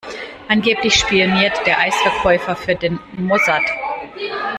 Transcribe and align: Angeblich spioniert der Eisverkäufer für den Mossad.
Angeblich 0.49 0.95
spioniert 0.95 1.61
der 1.67 1.77
Eisverkäufer 1.77 2.55
für 2.55 2.73
den 2.73 2.99
Mossad. 3.19 3.61